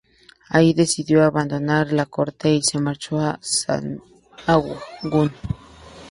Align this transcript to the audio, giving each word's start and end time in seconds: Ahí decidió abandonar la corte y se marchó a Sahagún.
Ahí 0.49 0.73
decidió 0.73 1.23
abandonar 1.23 1.93
la 1.93 2.07
corte 2.07 2.51
y 2.51 2.63
se 2.63 2.79
marchó 2.79 3.19
a 3.19 3.37
Sahagún. 3.39 5.31